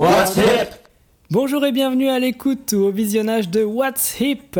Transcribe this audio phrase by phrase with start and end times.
[0.00, 0.70] What's Hip?
[1.30, 4.58] Bonjour et bienvenue à l'écoute ou au visionnage de What's Hip?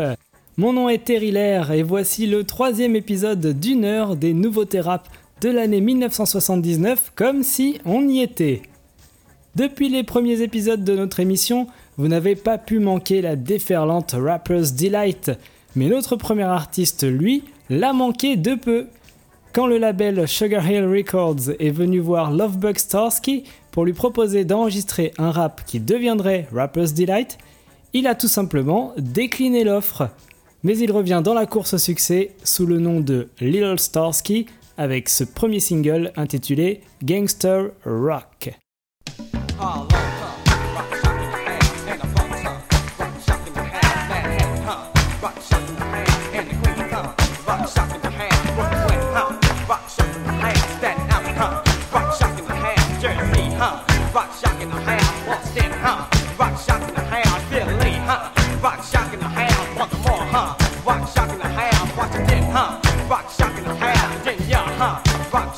[0.58, 5.08] Mon nom est Terry Lair et voici le troisième épisode d'une heure des nouveaux thérapes
[5.40, 8.60] de l'année 1979 comme si on y était.
[9.54, 14.74] Depuis les premiers épisodes de notre émission, vous n'avez pas pu manquer la déferlante Rapper's
[14.74, 15.30] Delight,
[15.74, 18.88] mais notre premier artiste, lui, l'a manqué de peu.
[19.54, 25.12] Quand le label Sugar Hill Records est venu voir Lovebug Starsky pour lui proposer d'enregistrer
[25.18, 27.38] un rap qui deviendrait Rapper's Delight,
[27.92, 30.10] il a tout simplement décliné l'offre.
[30.62, 34.46] Mais il revient dans la course au succès sous le nom de Little Starsky
[34.76, 38.50] avec ce premier single intitulé Gangster Rock.
[39.58, 39.92] Rock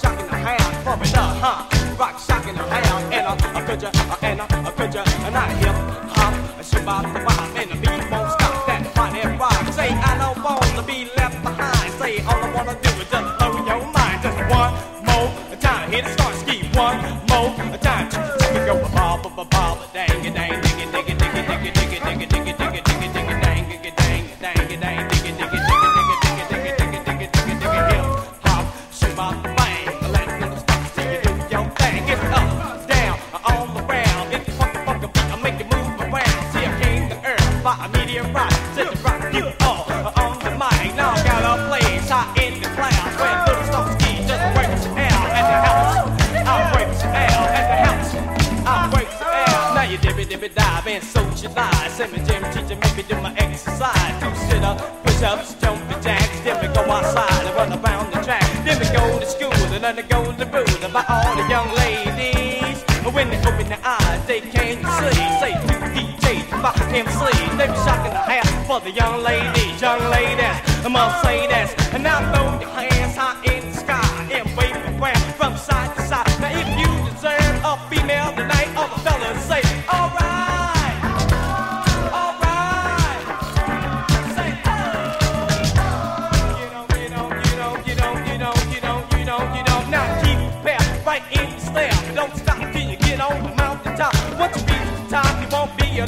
[0.02, 1.96] shock in the house from the huh?
[1.98, 5.36] Rock shock in the house and a, a picture, a, and a, a picture, and
[5.36, 5.76] I hip
[6.16, 7.21] hop, a shabbat.
[54.62, 54.92] winner.
[55.60, 58.42] Jumping jacks, then we go outside and run around the track.
[58.64, 62.82] Then we go to school and undergo the boot about all the young ladies.
[63.14, 65.22] When they open their eyes, they can't see.
[65.42, 67.06] Say to DJ, fuck them.
[67.58, 71.74] They be shocking the ass for the young ladies, young ladies, the Mercedes.
[71.92, 76.02] And now throw your hands high in the sky and wave around from side to
[76.02, 76.21] side.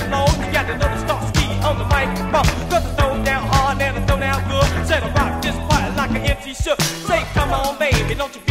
[0.03, 0.34] alone.
[0.43, 2.49] You got to know the star ski on the microphone.
[2.71, 4.69] Cause I throw down hard and I throw down good.
[4.87, 6.81] Said I rock this quiet like an MC should.
[7.06, 8.44] Say, come on, baby, don't you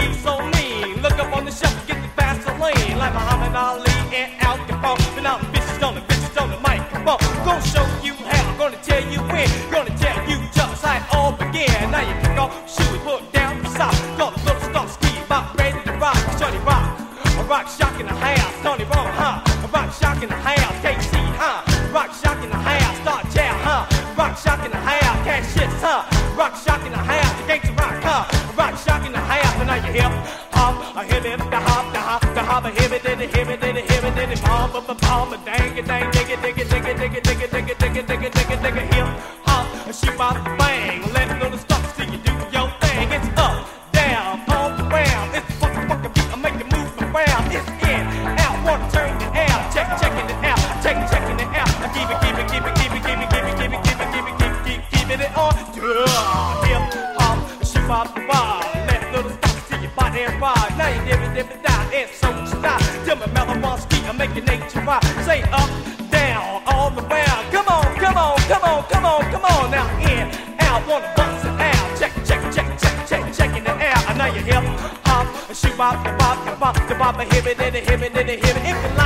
[33.31, 33.85] hibby it?
[33.89, 36.12] hibby dibby bomb bomb bomb dang dang
[65.24, 65.70] say up,
[66.12, 67.02] down, all the.
[67.52, 69.72] Come on, come on, come on, come on, come on.
[69.72, 70.30] Now in,
[70.60, 72.00] out, wanna bust it out.
[72.00, 73.94] Check, check, check, check, check, checking the air.
[73.96, 74.64] I know you hip
[75.06, 78.44] hop, shoot bop, bop, bop, bop, bop, hip it, hip it, hip it, hip it.
[78.44, 79.03] If you like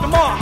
[0.00, 0.39] Baltimore.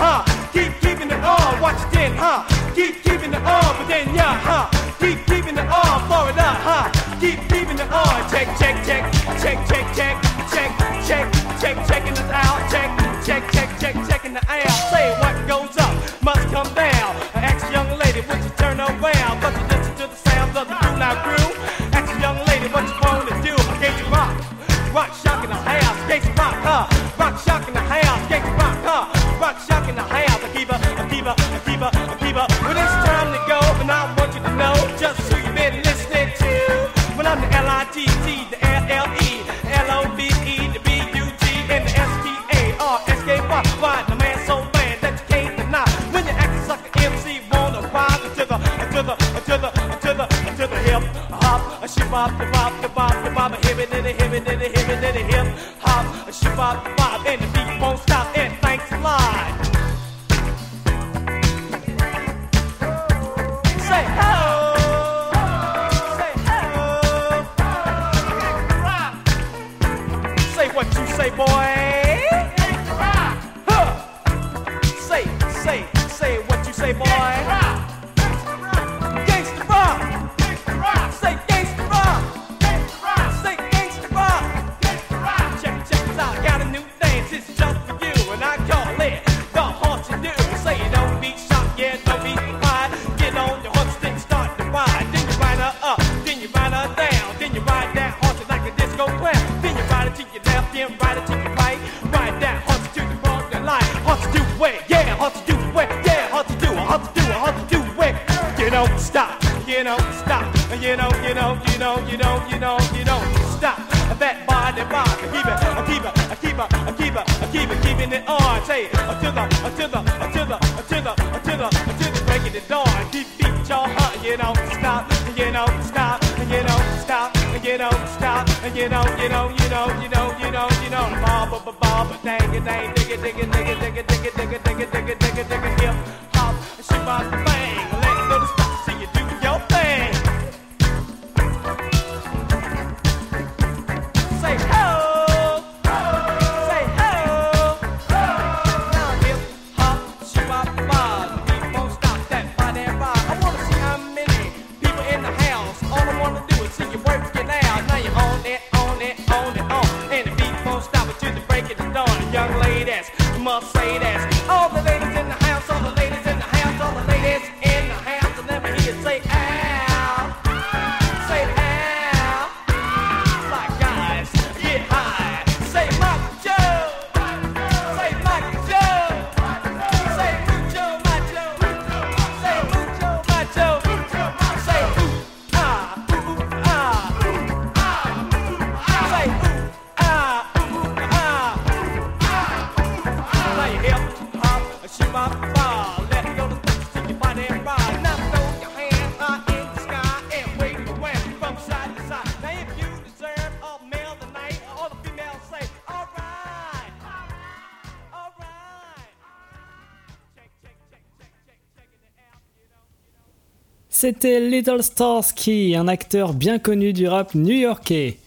[214.00, 218.18] C'était Little Starsky, un acteur bien connu du rap new-yorkais.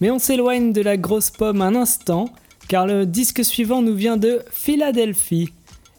[0.00, 2.28] Mais on s'éloigne de la grosse pomme un instant,
[2.68, 5.48] car le disque suivant nous vient de Philadelphie.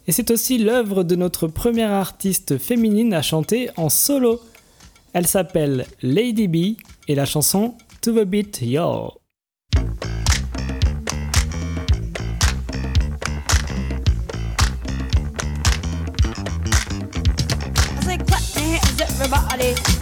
[0.07, 4.39] Et c'est aussi l'œuvre de notre première artiste féminine à chanter en solo.
[5.11, 6.77] Elle s'appelle Lady B
[7.09, 9.18] et la chanson To the Beat Yo.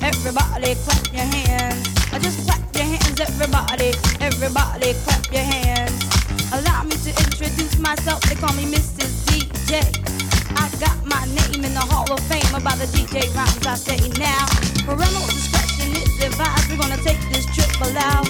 [0.01, 1.87] everybody, clap your hands.
[2.13, 5.97] I Just clap your hands, everybody, everybody clap your hands.
[6.53, 9.11] Allow me to introduce myself, they call me Mrs.
[9.27, 9.83] DJ.
[10.55, 13.99] I got my name in the Hall of Fame about the DJ rhymes I say
[14.15, 14.47] now.
[14.87, 18.27] Parental discretion is advised, we're gonna take this trip aloud.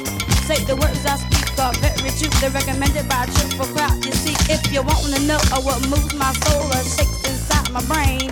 [0.49, 4.03] Say the words I speak are very true, they're recommended by a triple crowd.
[4.03, 8.31] You see, if you wanna know what moves my soul or shakes inside my brain,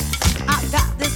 [0.49, 1.14] I got this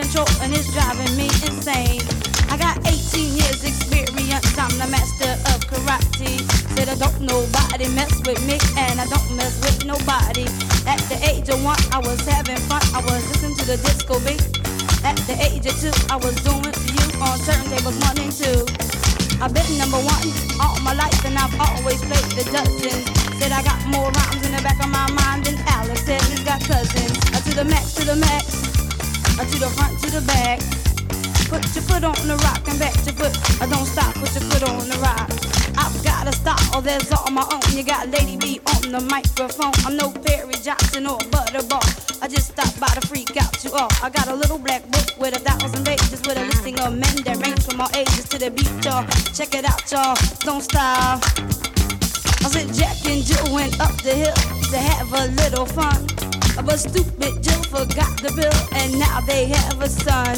[0.00, 2.00] control and it's driving me insane.
[2.48, 6.40] I got 18 years experience, I'm the master of karate.
[6.74, 10.48] Said I don't nobody mess with me and I don't mess with nobody.
[10.88, 14.16] At the age of one, I was having fun, I was listening to the disco
[14.24, 14.40] beat.
[15.04, 18.64] At the age of two, I was doing for you on certain one and two.
[19.40, 20.24] I've been number one
[20.60, 23.04] all my life and I've always played the dozens.
[23.36, 26.44] Said I got more rhymes in the back of my mind than Alex said he's
[26.44, 27.16] got cousins.
[27.32, 28.69] Uh, to the max, to the max
[29.48, 30.60] to the front, to the back.
[31.48, 33.32] Put your foot on the rock and back your foot.
[33.62, 35.32] I don't stop, put your foot on the rock.
[35.80, 37.64] I've gotta stop, all that's all my own.
[37.72, 39.72] You got Lady B on the microphone.
[39.86, 41.80] I'm no Perry Johnson or Butterball.
[42.22, 43.88] I just stopped by to freak out you all.
[44.02, 47.16] I got a little black book with a thousand pages with a listing of men
[47.24, 49.06] that range from all ages to the beat, y'all.
[49.32, 50.16] Check it out, y'all.
[50.44, 51.24] Don't stop.
[52.44, 54.36] I said Jack and Jill went up the hill
[54.68, 56.29] to have a little fun.
[56.64, 60.36] But stupid Jill forgot the bill, and now they have a son.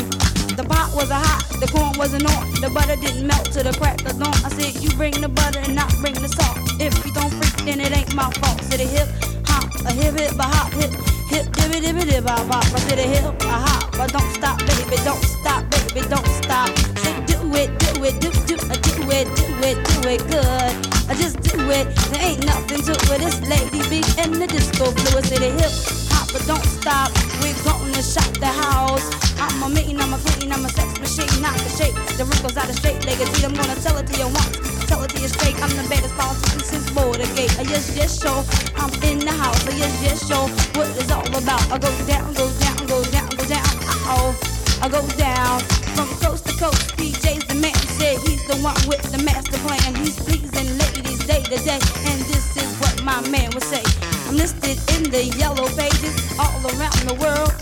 [0.56, 3.72] The pot was a hot, the corn wasn't on, the butter didn't melt to the
[3.72, 4.36] crack of dawn.
[4.44, 6.58] I said, You bring the butter and not bring the salt.
[6.78, 8.60] If you don't freak, then it ain't my fault.
[8.68, 9.08] Said a hip
[9.48, 10.92] hop, a hip hip a hop, hip
[11.32, 12.64] hip dibby dibby dib bop bop.
[12.68, 16.68] I said a hip a hop, but don't stop, baby, don't stop, baby, don't stop.
[17.00, 20.72] Say do it, do it, do do uh, do it, do it, do it good.
[21.08, 23.18] I just do it, there ain't nothing to it.
[23.24, 25.24] This lady be in the disco fluid.
[25.24, 27.12] Say the hip hop, but don't stop.
[27.44, 29.04] We're gonna shop the house.
[29.38, 31.94] I'm a mean, I'm a queen, I'm a sex machine, not the shake.
[32.16, 34.56] The wrinkles out of straight legged I'm gonna tell it to you once,
[34.88, 35.56] tell it to you straight.
[35.60, 37.52] I'm the baddest politician since Watergate.
[37.60, 38.40] Uh, yes, yes, show.
[38.80, 39.60] I'm in the house.
[39.68, 40.48] Uh, yes, yes, show.
[40.74, 41.62] What is all about?
[41.70, 43.68] I go down, go down, go down, go down.
[43.84, 44.32] Uh oh,
[44.80, 45.60] I go down
[45.92, 46.96] from coast to coast.
[46.96, 47.76] PJ's the man.
[48.00, 49.94] Said he's the one with the master plan.
[50.00, 53.84] He's pleasing ladies day to day, and this is what my man would say.
[54.32, 57.52] I'm listed in the yellow pages all around the world.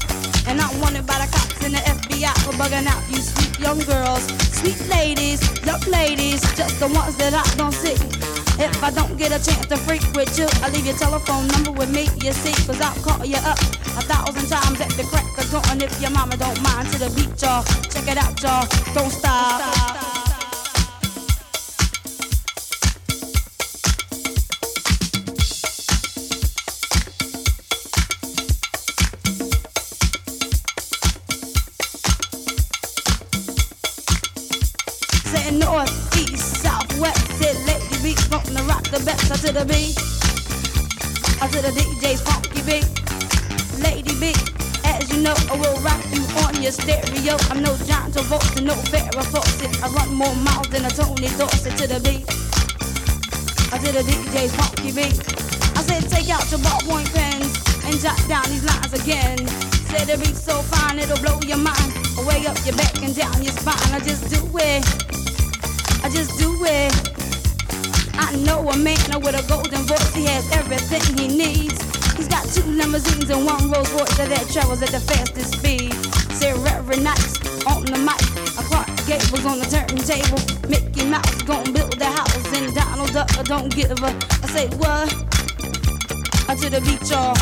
[0.46, 3.80] And I'm wanted by the cops and the FBI for bugging out you sweet young
[3.90, 4.22] girls.
[4.54, 7.98] Sweet ladies, young ladies, just the ones that I don't see.
[8.62, 11.72] If I don't get a chance to freak with you, I leave your telephone number
[11.72, 13.58] with me, you see, cause I'll call you up
[13.98, 17.10] a thousand times at the crack of dawn if your mama don't mind to the
[17.18, 17.64] beat, y'all.
[17.90, 18.70] Check it out, y'all.
[18.94, 19.58] Don't stop.
[19.58, 20.09] Say
[39.40, 39.96] to the beat,
[41.40, 42.84] I to the DJ's funky beat,
[43.80, 44.36] lady beat.
[44.84, 47.40] As you know, I will rock you on your stereo.
[47.48, 49.72] I'm no John Travolta, no Farrah Fawcett.
[49.82, 52.28] I run more miles than a Tony Dorsett to the beat.
[53.72, 55.16] I to the DJ's funky beat.
[55.72, 57.56] I said take out your ballpoint pens
[57.88, 59.40] and jot down these lines again.
[59.88, 61.96] Said the beat's so fine it'll blow your mind,
[62.28, 63.88] way up your back and down your spine.
[63.88, 64.84] I just do it.
[66.04, 67.09] I just do it.
[68.20, 70.14] I know a man with a golden voice.
[70.14, 71.80] He has everything he needs.
[72.16, 75.94] He's got two limousines and one Rolls Royce that travels at the fastest speed.
[76.36, 78.20] Said Reverend Nice on the mic.
[78.60, 80.36] A Clark Gables on the turntable.
[80.68, 84.12] Mickey Mouse gonna build the house and Donald Duck don't give a.
[84.44, 85.08] I say what?
[86.46, 87.32] I to the beach, y'all.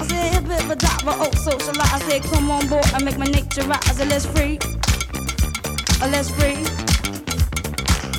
[0.00, 1.92] I said hip hip a diver, oh socialize.
[1.92, 4.00] I said come on board, I make my nature rise.
[4.00, 4.58] Let's free,
[6.00, 6.87] let's free.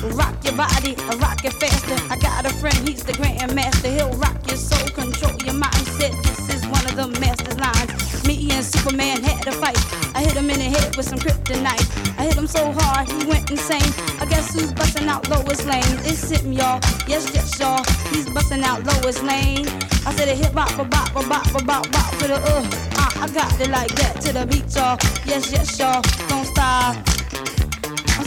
[0.02, 1.96] Rock your body, rock it faster.
[2.08, 3.94] I got a friend, he's the grandmaster.
[3.94, 6.16] He'll rock your soul, control your mindset.
[6.22, 8.26] This is one of the master's lines.
[8.26, 9.76] Me and Superman had a fight.
[10.16, 12.18] I hit him in the head with some kryptonite.
[12.18, 13.92] I hit him so hard, he went insane.
[14.20, 15.84] I guess who's busting out Lois Lane?
[16.08, 16.80] It's him, y'all.
[17.06, 17.84] Yes, yes, y'all.
[18.08, 19.68] He's busting out Lois Lane.
[20.06, 22.64] I said a hip hop, a bop, a bop, a bop, bop to the uh.
[22.96, 24.96] uh I got it like that to the beat, y'all.
[25.26, 26.00] Yes, yes, y'all.
[26.28, 27.19] Don't stop.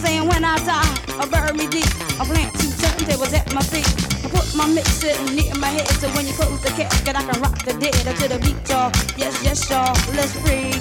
[0.04, 1.88] Saying when I die, I bury me deep.
[2.20, 3.88] I plant two turntables at my feet.
[4.20, 7.42] I put my mixer near my head so when you close the casket, I can
[7.42, 8.92] rock the dead to the beat, y'all.
[9.16, 9.96] Yes, yes, y'all.
[10.12, 10.76] Let's freak.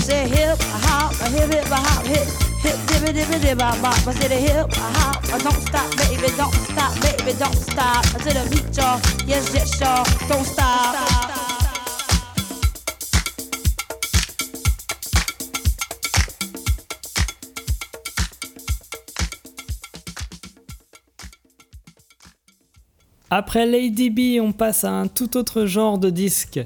[0.00, 0.56] Say hip,
[0.88, 2.24] hop, a hip, hip, a hop, hip.
[2.64, 3.84] Hip, dibby, dibby, dibby, bop.
[3.84, 8.06] I said a hip, a hop, a don't stop, baby, don't stop, baby, don't stop.
[8.08, 9.00] I said a beat, y'all.
[9.28, 10.02] Yes, yes, y'all.
[10.28, 11.31] Don't stop.
[23.34, 26.60] Après Lady B, on passe à un tout autre genre de disque.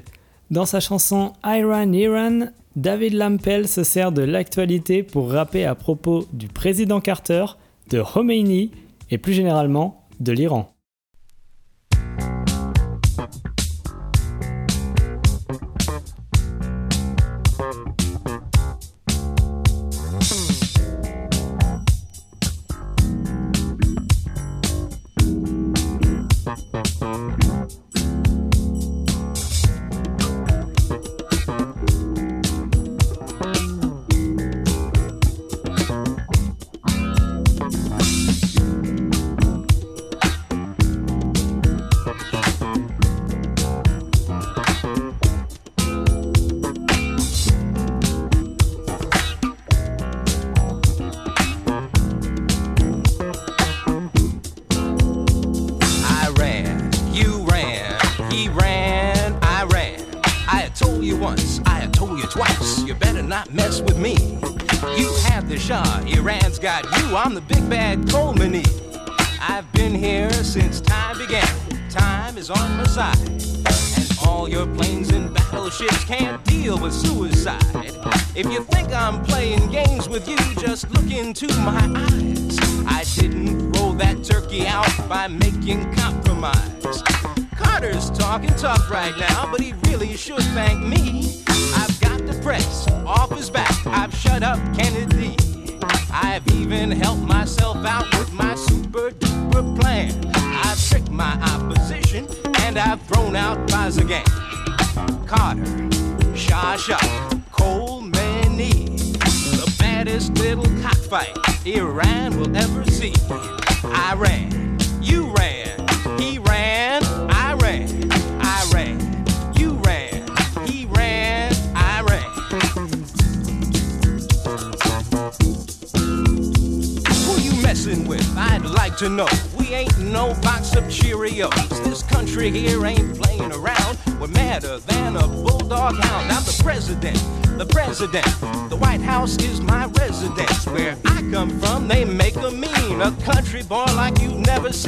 [0.51, 6.25] Dans sa chanson Iran Iran, David Lampel se sert de l'actualité pour rapper à propos
[6.33, 7.45] du président Carter,
[7.89, 8.71] de Khomeini
[9.09, 10.76] et plus généralement de l'Iran.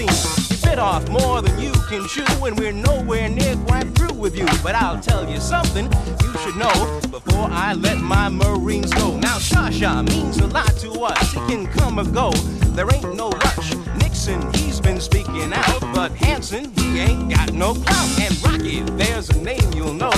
[0.09, 4.37] You bit off more than you can chew, and we're nowhere near quite through with
[4.37, 4.45] you.
[4.61, 5.85] But I'll tell you something
[6.23, 9.17] you should know before I let my Marines go.
[9.17, 11.33] Now, Shasha means a lot to us.
[11.33, 12.31] It can come or go.
[12.75, 13.73] There ain't no rush.
[14.01, 18.19] Nixon, he's been speaking out, but Hanson, he ain't got no clout.
[18.19, 20.13] And Rocky, there's a name you'll know.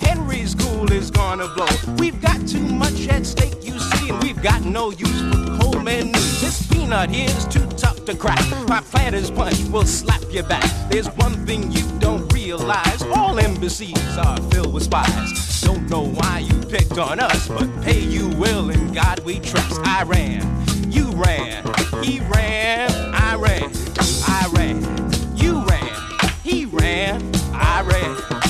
[0.00, 1.72] Henry's cool is gonna blow.
[1.98, 6.10] We've got too much at stake, you see, and we've got no use for Coleman
[6.12, 6.40] news.
[6.40, 8.42] This peanut here's too tough to crack.
[8.68, 10.64] My planter's punch will slap your back.
[10.90, 15.60] There's one thing you don't realize: all embassies are filled with spies.
[15.60, 19.80] Don't know why you picked on us, but pay you will, and God we trust.
[19.84, 20.42] I ran,
[20.90, 21.64] you ran,
[22.02, 23.70] he ran, I ran,
[24.26, 24.82] I ran,
[25.36, 25.94] you ran,
[26.42, 28.41] he ran, I ran.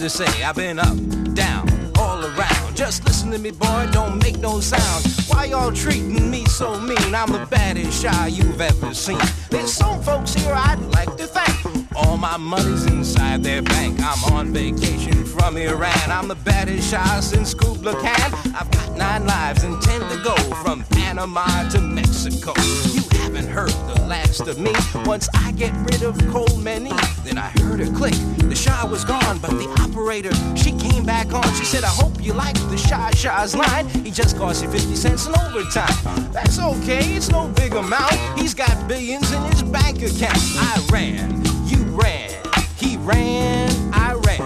[0.00, 0.42] Had something to say.
[0.42, 2.76] I've been up, down, all around.
[2.76, 5.06] Just listen to me, boy, don't make no sound.
[5.28, 7.14] Why y'all treating me so mean?
[7.14, 9.20] I'm the baddest shy you've ever seen.
[9.50, 11.86] There's some folks here I'd like to thank.
[11.96, 13.98] All my money's inside their bank.
[14.00, 16.10] I'm on vacation from Iran.
[16.10, 18.54] I'm the baddest shy since Kubla Khan.
[18.54, 22.52] I've got nine lives and ten to go from Panama to Mexico.
[22.92, 24.72] You haven't heard the last of me.
[25.06, 26.84] Once I get rid of Coleman,
[27.24, 28.14] then I heard a click.
[28.56, 31.44] Shah was gone, but the operator, she came back on.
[31.54, 33.86] She said, I hope you like the Shah Shah's line.
[33.88, 36.32] He just cost you 50 cents in overtime.
[36.32, 38.14] That's okay, it's no big amount.
[38.38, 40.38] He's got billions in his bank account.
[40.56, 42.30] I ran, you ran,
[42.76, 44.40] he ran, I ran,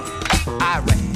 [0.60, 1.09] I ran,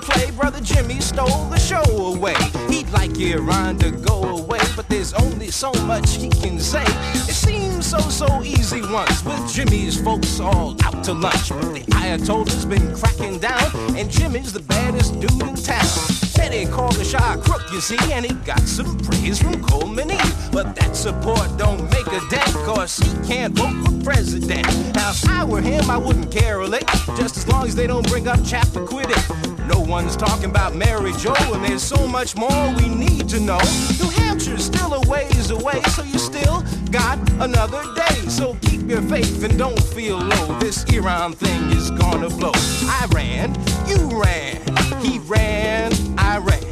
[0.00, 0.30] play.
[0.30, 2.34] Brother Jimmy stole the show away.
[2.68, 6.84] He'd like Iran to go away, but there's only so much he can say.
[6.84, 11.50] It seems so, so easy once with Jimmy's folks all out to lunch.
[11.50, 16.19] But the Ayatollah's been cracking down, and Jimmy's the baddest dude in town.
[16.40, 20.08] Teddy called the Shah crook, you see, and he got some praise from Coleman
[20.50, 24.66] But that support don't make a dent, cause he can't vote for president.
[24.94, 27.86] Now, if I were him, I wouldn't care a lick, just as long as they
[27.86, 29.68] don't bring up Chappaquiddick.
[29.68, 33.60] No one's talking about Mary Jo, and there's so much more we need to know.
[34.00, 38.28] New Hampshire's still a ways away, so you still got another day.
[38.28, 40.58] So keep your faith and don't feel low.
[40.58, 42.52] This Iran thing is gonna blow.
[42.54, 43.54] I ran,
[43.86, 44.56] you ran,
[45.02, 45.92] he ran,
[46.30, 46.62] I ran,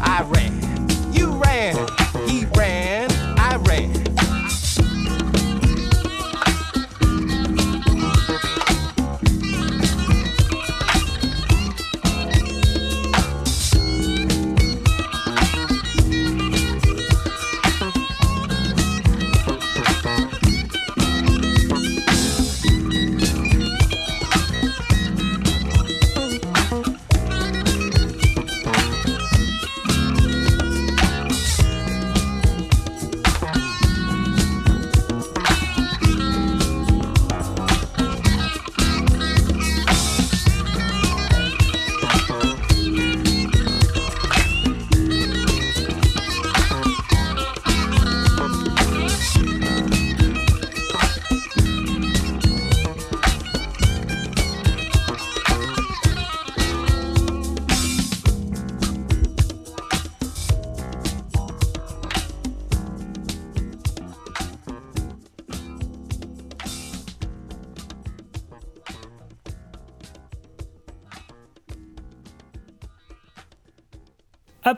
[0.00, 1.12] I ran.
[1.12, 1.76] You ran,
[2.26, 3.13] he ran.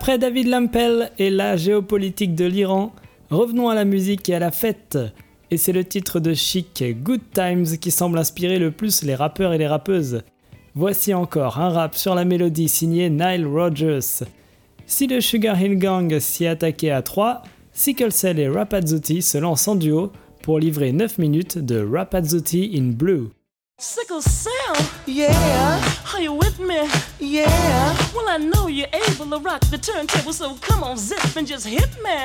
[0.07, 2.93] Après David Lampel et la géopolitique de l'Iran,
[3.29, 4.97] revenons à la musique et à la fête.
[5.51, 9.53] Et c'est le titre de Chic, Good Times, qui semble inspirer le plus les rappeurs
[9.53, 10.23] et les rappeuses.
[10.77, 14.23] Voici encore un rap sur la mélodie signé Nile Rodgers.
[14.87, 17.43] Si le Sugar Hill Gang s'y attaquait à 3,
[17.73, 22.93] Sickle Cell et Rapazzotti se lancent en duo pour livrer 9 minutes de Rapazzotti in
[22.93, 23.31] Blue.
[23.79, 26.89] Sickle Cell, Yeah, are you with me?
[27.19, 27.95] yeah.
[28.15, 31.67] Well, I know you're able to rock the turntable, so come on, zip and just
[31.67, 32.25] hit me.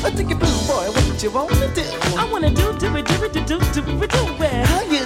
[0.00, 1.82] I think you blue boy, what you wanna do?
[2.16, 4.66] I wanna do do it, do it, do do do it, do it.
[4.66, 4.97] How you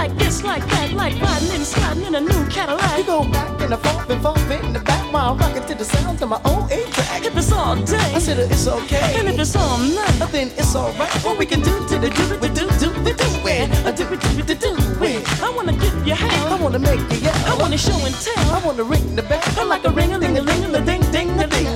[0.00, 2.98] like this, like that, like riding and sliding in a new Cadillac.
[2.98, 6.22] You go back and forth and forth in the back while rocking to the sound
[6.22, 7.26] of my own A track.
[7.28, 9.18] If it's all day, I said it's okay.
[9.18, 11.12] and if it's all night, then it's alright.
[11.24, 14.04] What we can do to the do it, do do do do it, I do
[14.14, 14.72] it, do it, do
[15.04, 15.42] it.
[15.46, 16.48] I wanna get your hand.
[16.54, 17.36] I wanna make you yell.
[17.52, 18.46] I wanna show and tell.
[18.56, 19.42] I wanna ring the bell.
[19.60, 21.68] I like a ring a ling a ling a ding ding a ding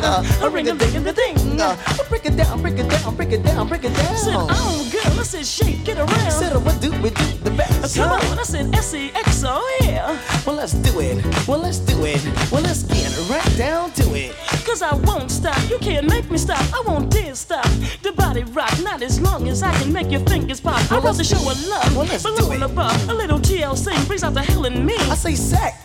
[0.45, 1.34] a ring a ding a ding.
[1.61, 1.77] Uh,
[2.09, 4.17] break it down, break it down, break it down, break it down.
[4.17, 6.31] Said, oh girl, I said shake it around.
[6.31, 7.97] Said, what do we do the best?
[7.97, 10.19] Come on, I said S E X O yeah.
[10.47, 11.25] Well, let's do it.
[11.49, 12.23] Well, let's do it.
[12.51, 14.35] Well, let's get right down to it.
[14.67, 17.65] Cause I won't stop, you can't make me stop, I won't dare stop.
[18.03, 20.81] The body rock, not as long as I can make your fingers pop.
[20.91, 22.55] I Well, want to show a love, Well, let's but do it.
[22.57, 23.09] and above.
[23.09, 24.97] A little TLC brings out the hell in me.
[24.99, 25.77] I say sex.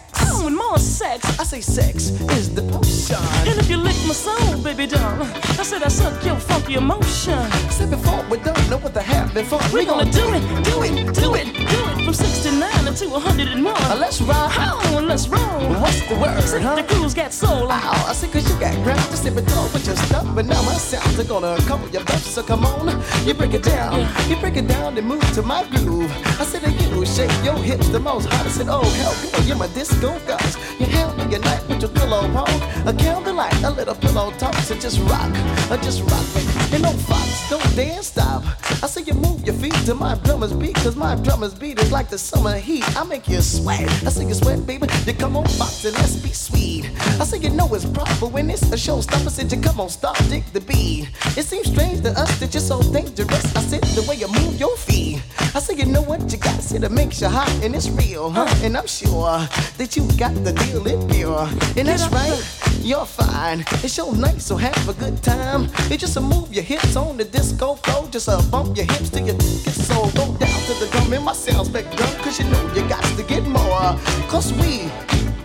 [0.45, 1.39] And more sex.
[1.39, 3.17] I say sex is the potion.
[3.47, 7.39] And if you lick my soul, baby doll, I said I suck your funky emotion.
[7.69, 9.60] Said before we don't know what to have before.
[9.71, 11.78] We're gonna do it, do it, do it, do it
[12.09, 13.67] from 69 to 101.
[13.67, 14.51] Uh, let's ride.
[14.57, 15.59] Oh, and let's roll.
[15.79, 16.75] What's the word, Said huh?
[16.75, 17.71] The crew's got soul.
[17.71, 20.45] Ow, I said cause you got ground to sip it all with your stuff But
[20.45, 22.87] now my sounds are gonna call your bluff So come on,
[23.27, 26.63] you break it down You break it down and move to my groove I said
[26.63, 30.17] to you, shake your hips the most I said, oh hell, girl, you're my disco
[30.25, 34.55] goddess You handle your night with your pillow punk A candlelight, a little pillow talk
[34.55, 35.31] So just rock,
[35.69, 36.41] uh, just rock me
[36.73, 38.43] And no fox, don't dance, stop
[38.81, 41.91] I say you move your feet to my drummer's beat Cause my drummer's beat is
[41.91, 42.85] like the summer heat.
[42.95, 44.88] I make you sweat, I say you sweat baby.
[45.05, 46.89] You come on box and let's be sweet.
[47.19, 49.25] I say you know it's proper when it's a showstopper.
[49.25, 51.09] I said you come on stop, dig the beat.
[51.38, 53.55] It seems strange to us that you're so dangerous.
[53.55, 55.21] I said the way you move your feet.
[55.55, 58.29] I say you know what you got, said it makes you hot and it's real,
[58.29, 58.47] huh?
[58.63, 59.39] And I'm sure
[59.77, 62.39] that you got the deal it pure And that's right,
[62.83, 63.61] you're fine.
[63.83, 65.69] It's your night, so have a good time.
[65.91, 68.07] It's just a move your hips on the disco floor.
[68.09, 71.23] Just a bump your hips till you get so Go down to the drum in
[71.23, 73.97] my sound spectrum Cause you know you got to get more.
[74.27, 74.89] Cause we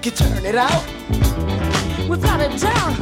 [0.03, 0.85] can turn it out.
[2.09, 2.97] Without a doubt.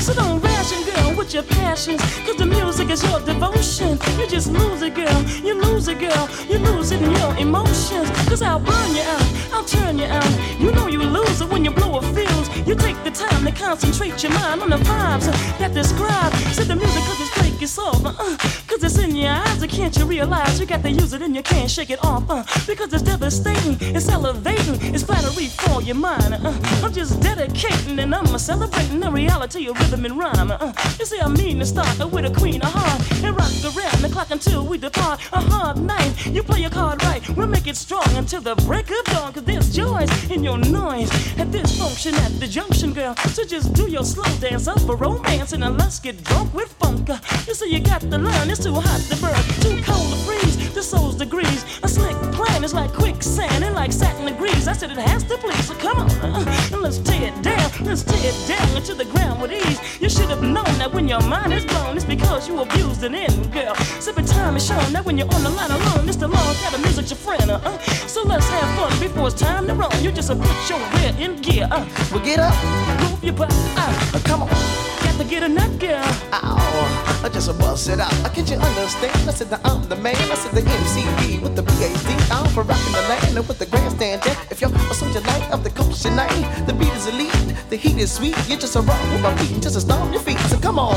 [0.00, 2.00] So don't ration, girl, with your passions.
[2.24, 2.45] Cause the
[2.86, 3.98] music is your devotion.
[4.18, 5.22] You just lose it, girl.
[5.44, 6.28] You lose it, girl.
[6.48, 8.10] You lose it in your emotions.
[8.28, 9.52] Cause I'll burn you out.
[9.52, 10.60] I'll turn you out.
[10.60, 12.48] You know you lose it when you blow a fuse.
[12.66, 15.26] You take the time to concentrate your mind on the vibes
[15.58, 16.32] that describe.
[16.54, 18.04] Said the music cause it's flaky soft.
[18.04, 18.36] Uh,
[18.76, 19.62] cause it's in your eyes.
[19.62, 22.28] And can't you realize you got to use it and you can't shake it off?
[22.28, 23.76] Uh, because it's devastating.
[23.80, 24.76] It's elevating.
[24.94, 26.34] It's flattery for your mind.
[26.34, 30.50] Uh, I'm just dedicating and I'm celebrating the reality of rhythm and rhyme.
[30.50, 34.02] Uh, you see, I mean to start with a queen of heart and rock around
[34.02, 35.20] the clock until we depart.
[35.32, 36.26] A hard night.
[36.26, 37.26] You play your card right.
[37.30, 39.32] We'll make it strong until the break of dawn.
[39.32, 43.14] Cause there's joys in your noise at this function at the junction, girl.
[43.34, 47.08] So just do your slow dance up for romance and let's get drunk with funk.
[47.08, 48.50] Uh, you see, you got to learn.
[48.50, 50.56] It's too hot to burn, too cold to freeze.
[50.74, 51.62] The soul's degrees.
[51.84, 54.66] A slick plan is like quicksand and like satin degrees.
[54.66, 55.66] I said it has to please.
[55.68, 57.70] So come on, uh, let's tear it down.
[57.84, 59.78] Let's tear it down into the ground with ease.
[60.00, 63.14] You should have known that when your mind is blown, it's because you abused it
[63.14, 63.76] in, girl.
[64.00, 66.74] Sipping time is shown that when you're on the line alone, it's the long kind
[66.74, 67.48] of music's your friend.
[67.48, 67.78] Uh, uh.
[68.08, 69.92] So let's have fun before it's time to run.
[70.02, 71.68] You just uh, put your rear in gear.
[71.70, 72.56] Uh, Well get up,
[73.00, 73.52] move your butt.
[73.52, 74.85] Uh, uh, come on
[75.18, 76.02] to get a nut, girl.
[76.32, 78.12] Ow, I just bust it out.
[78.24, 79.28] I can't you understand?
[79.28, 80.16] I said that I'm the man.
[80.16, 82.10] I said the MCB with the PhD.
[82.30, 84.22] I'm for rocking the land and with the grandstand.
[84.26, 87.76] Yeah, if you're a soldier night of the culture night, the beat is elite, the
[87.76, 88.36] heat is sweet.
[88.48, 90.38] You're just a rock with my beat, just a stomp your feet.
[90.50, 90.94] So come on,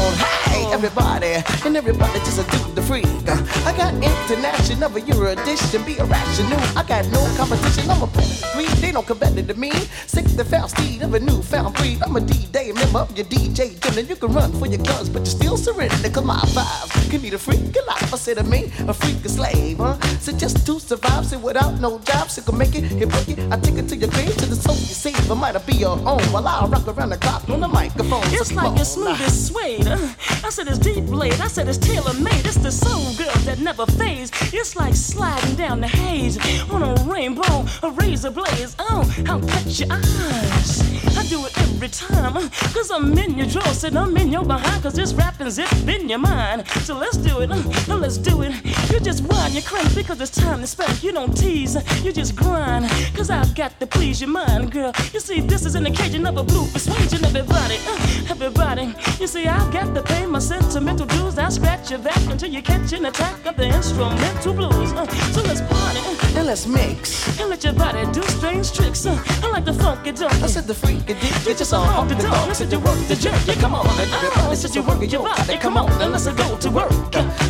[0.51, 0.73] hey oh.
[0.73, 3.18] everybody, and everybody just a do the freak.
[3.65, 6.59] I got international, but you're a dish to be irrational.
[6.75, 7.89] I got no competition.
[7.89, 9.71] I'm a pedigree They don't compare to me.
[10.07, 12.01] Sick the foul steed of a newfound breed.
[12.01, 13.79] I'm a D-Day member of your DJ.
[13.79, 16.09] Then you can run for your guns, but you still surrender.
[16.09, 18.13] Cause my vibes can be the freak of life.
[18.13, 19.99] I said to me, a freak a slave, huh?
[20.19, 23.39] So just to survive, say without no job, so can make it, hit break it.
[23.51, 25.31] I take it to your grave, to the soul you save.
[25.31, 28.23] I might be your own while I rock around the clock on the microphone.
[28.27, 29.87] It's come like it's smooth as suede.
[29.87, 31.39] I said it's deep laid.
[31.41, 32.45] I said it's tailor made.
[32.45, 34.31] It's the soul girl that never fades.
[34.53, 36.37] It's like sliding down the haze
[36.71, 38.77] on a rainbow, a razor blaze.
[38.79, 40.89] Oh, I'll catch your eyes.
[41.17, 42.49] I do it every time.
[42.73, 44.81] Cause I'm in your drawer, and I'm in your behind.
[44.83, 46.65] Cause this rapping's it in your mind.
[46.87, 47.51] So let's do it.
[47.51, 48.53] Uh, let's do it.
[48.89, 51.03] You just whine, you crank because it's time to spend.
[51.03, 52.89] You don't tease, you just grind.
[53.15, 54.93] Cause I've got to please your mind, girl.
[55.13, 57.25] You see, this is an occasion of a blue persuasion.
[57.25, 58.93] Everybody, uh, everybody.
[59.19, 61.37] You see, I've got to pay my sentimental dues.
[61.37, 64.93] I scratch your back until you catch an attack of the instrumental blues.
[64.93, 67.27] Uh, so let's party uh, And let's mix.
[67.39, 69.05] and let your body do strange tricks.
[69.05, 70.43] Uh, I like the funky donkey.
[70.43, 72.49] I said the freak of dick, You it's just just a a honky honky tonk.
[72.51, 73.39] I said you work the jerk.
[73.47, 73.87] Yeah, come on.
[73.87, 75.57] I said you work your body.
[75.57, 76.91] Come on, and let's go to work.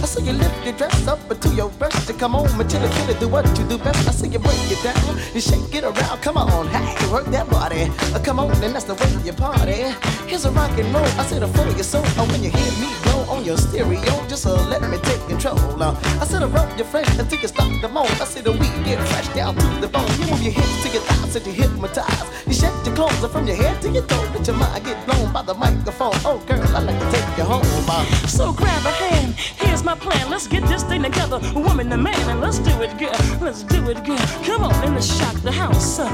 [0.04, 2.91] I saw you lift your dress up to your breast to come on, until it
[2.91, 4.08] kill it, do what you do best.
[4.08, 7.50] I see you break it down, you shake it around, come on, hey, work that
[7.50, 7.84] body.
[8.13, 9.84] Uh, come on, and that's the way you party.
[10.28, 12.04] Here's a rock and roll, I said a for your soul.
[12.17, 15.49] Oh, when you hear me blow on your stereo, just uh, let me take control.
[15.58, 18.08] Uh, I said I rub you fresh until you stop the moan.
[18.22, 20.10] I said the weed get fresh down to the bone.
[20.20, 22.28] You move your hips to your thighs and you hypnotize.
[22.48, 24.22] You shake your clothes from your head to your toe.
[24.34, 26.16] Let your mind get blown by the microphone.
[26.26, 27.66] Oh, girl, I like to take you home.
[27.88, 29.36] Uh, So grab a hand.
[29.36, 30.30] Here's my plan.
[30.30, 33.16] Let's get this thing together, woman and man, and let's do it, girl.
[33.42, 34.18] Let's do it, girl.
[34.44, 36.00] Come on and let's shock the house.
[36.00, 36.10] Uh,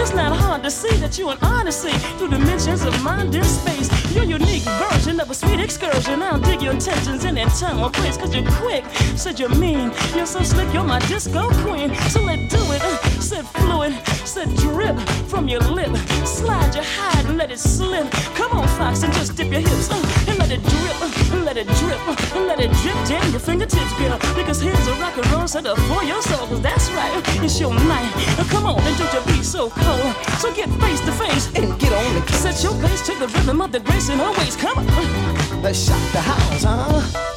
[0.00, 3.88] It's not hard to see that you're an odyssey through dimensions of mind and space.
[4.14, 6.22] Your unique version of a sweet excursion.
[6.22, 8.82] I'll dig your intentions in that time or place, cause you're quick.
[9.14, 9.92] Said you're mean.
[10.16, 11.94] You're so slick, you're my disco queen.
[12.08, 12.99] So let's do it.
[13.30, 13.94] Said fluid,
[14.26, 14.98] said drip
[15.30, 15.96] from your lip.
[16.26, 18.10] Slide your hide and let it slip.
[18.34, 21.56] Come on, Fox, and just dip your hips uh, and let it drip, uh, let
[21.56, 24.18] it drip, uh, and let it drip down your fingertips, girl.
[24.34, 26.44] Because here's a rock and roll set up for your soul.
[26.48, 28.10] Cause that's right, it's your night.
[28.36, 30.12] Uh, Come on, and don't you be so cold.
[30.42, 33.60] So get face to face and get on the Set your pace to the rhythm
[33.60, 34.58] of the grace her waist.
[34.58, 35.62] Come on.
[35.62, 37.29] Let's shock the house, huh?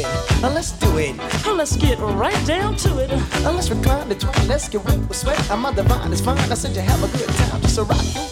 [0.00, 0.44] It.
[0.44, 1.14] Uh, let's do it.
[1.46, 3.10] Uh, Let's get right down to it.
[3.12, 4.48] Uh, let's recline the twine.
[4.48, 5.38] Let's get wet with sweat.
[5.50, 6.10] I'm on divine.
[6.12, 6.38] It's fine.
[6.38, 7.60] I said you have a good time.
[7.60, 8.24] Just a rock your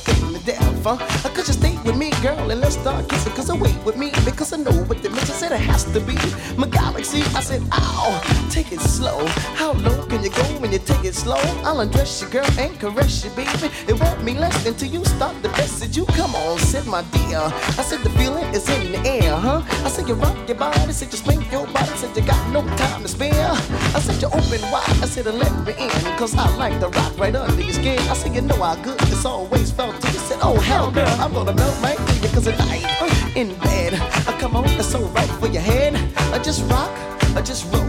[0.49, 0.97] death, huh?
[0.97, 3.33] Uh, could you stay with me, girl, and let's start kissing?
[3.35, 6.01] Cause I wait with me because I know what the mission said it has to
[6.01, 6.17] be.
[6.57, 7.21] My galaxy.
[7.37, 9.27] I said, ow, take it slow.
[9.61, 11.43] How low can you go when you take it slow?
[11.69, 13.69] I'll undress you, girl, and caress you, baby.
[13.87, 15.79] It won't be less until you start the best.
[15.81, 17.45] Said you come on, said my dear.
[17.81, 19.61] I said the feeling is in the air, huh?
[19.85, 22.63] I said you rock your body, said you swing your body, said you got no
[22.77, 23.53] time to spare.
[23.97, 27.19] I said you open wide, I said let me in, cause I like to rock
[27.19, 27.99] right under your skin.
[28.09, 30.19] I said you know how good it's always felt to you.
[30.39, 33.95] Said oh hell girl, I'm gonna melt right through you, cause tonight uh, in bed,
[33.95, 35.97] I come on, it's so right for your head.
[36.33, 36.91] I just rock,
[37.35, 37.83] I just roll.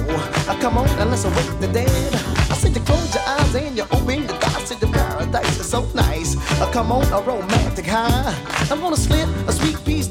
[0.49, 2.13] I come on and let's awake the dead.
[2.49, 4.67] I said you close your eyes and you open your eyes.
[4.67, 6.37] Said the paradise is so nice.
[6.59, 8.33] I come on a romantic high.
[8.71, 10.07] I'm gonna slip a sweet piece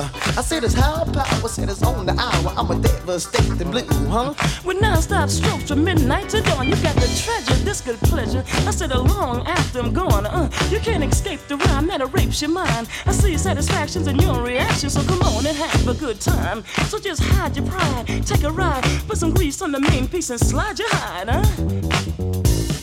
[0.00, 2.52] I said it's high power, said it's on the hour.
[2.56, 4.34] I'm a devastating blue, huh?
[4.64, 8.44] With non-stop strokes from midnight to dawn, you got the treasure, this good pleasure.
[8.66, 10.26] I said along after I'm gone.
[10.26, 12.88] Uh, you can't escape the rhyme that rapes your mind.
[13.06, 16.64] I see your satisfactions and your reactions, so come on and have a good time.
[16.88, 20.30] So just hide your pride, take a ride, put some grease on the main piece
[20.30, 22.75] and slide your hide, huh?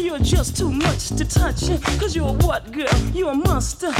[0.00, 1.68] You're just too much to touch.
[1.98, 2.88] Cause you're what, girl?
[3.12, 3.92] You're a monster.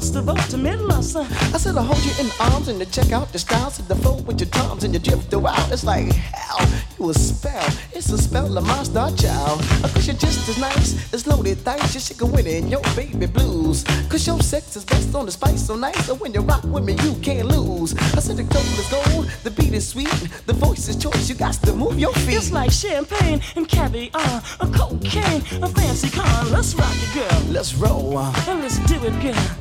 [0.00, 0.80] You're a of ultimate.
[0.90, 3.96] I said I hold you in arms and to check out the styles of the
[3.96, 5.72] flow with your drums and you drift out.
[5.72, 6.66] It's like hell,
[6.98, 7.68] you a spell.
[7.92, 9.60] It's a spell of my star child.
[9.92, 11.94] Cause you're just as nice as loaded dice.
[11.94, 13.84] You're should win in your baby blues.
[14.08, 16.06] Cause your sex is based on the spice so nice.
[16.06, 17.94] So when you rock with me, you can't lose.
[17.96, 20.08] I said the gold is gold, the beat is sweet,
[20.46, 21.28] the voice is choice.
[21.28, 22.36] You got to move your feet.
[22.36, 26.44] It's like champagne and caviar, a cocaine, a fancy car.
[26.46, 27.52] Let's rock it, girl.
[27.52, 28.18] Let's roll.
[28.18, 29.59] And let's do it, girl.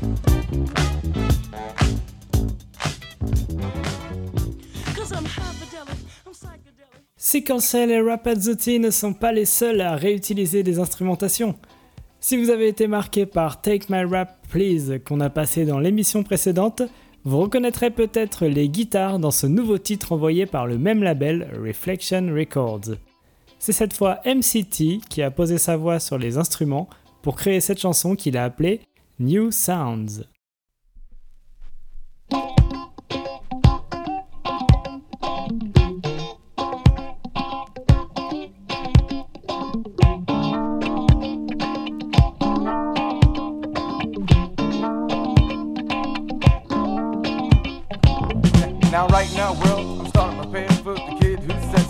[7.31, 11.53] Sequencel et Rapazzotti ne sont pas les seuls à réutiliser des instrumentations.
[12.19, 16.23] Si vous avez été marqué par Take My Rap Please qu'on a passé dans l'émission
[16.23, 16.81] précédente,
[17.25, 22.33] vous reconnaîtrez peut-être les guitares dans ce nouveau titre envoyé par le même label Reflection
[22.33, 22.95] Records.
[23.59, 26.89] C'est cette fois MCT qui a posé sa voix sur les instruments
[27.21, 28.81] pour créer cette chanson qu'il a appelée
[29.19, 30.23] New Sounds.